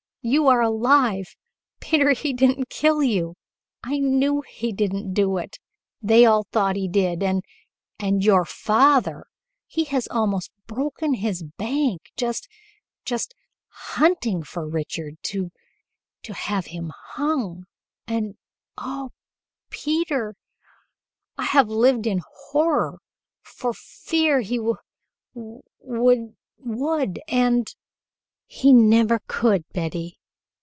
You 0.23 0.45
are 0.49 0.61
alive! 0.61 1.35
Peter, 1.79 2.11
he 2.11 2.31
didn't 2.31 2.69
kill 2.69 3.01
you! 3.01 3.33
I 3.83 3.97
knew 3.97 4.41
he 4.47 4.71
didn't 4.71 5.15
do 5.15 5.37
it. 5.39 5.57
They 5.99 6.25
all 6.27 6.43
thought 6.51 6.75
he 6.75 6.87
did, 6.87 7.23
and 7.23 7.43
and 7.99 8.23
your 8.23 8.45
father 8.45 9.25
he 9.65 9.85
has 9.85 10.07
almost 10.09 10.51
broken 10.67 11.15
his 11.15 11.41
bank 11.41 12.11
just 12.15 12.47
just 13.03 13.33
hunting 13.69 14.43
for 14.43 14.69
Richard 14.69 15.15
to 15.23 15.49
to 16.21 16.33
have 16.35 16.67
him 16.67 16.91
hung 17.15 17.65
and 18.05 18.37
oh! 18.77 19.09
Peter, 19.71 20.35
I 21.39 21.45
have 21.45 21.67
lived 21.67 22.05
in 22.05 22.21
horror, 22.51 22.99
for 23.41 23.73
fear 23.73 24.41
he 24.41 24.57
w 24.57 24.75
w 25.33 25.63
w 25.83 26.33
would, 26.63 27.19
and" 27.27 27.73
"He 28.61 28.73
never 28.73 29.21
could, 29.27 29.63
Betty. 29.71 30.17